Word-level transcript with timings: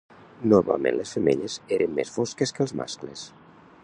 Normalment 0.53 0.95
les 1.01 1.11
femelles 1.17 1.57
eren 1.77 1.93
més 1.99 2.13
fosques 2.15 2.57
que 2.57 2.67
els 2.67 2.75
mascles. 2.81 3.27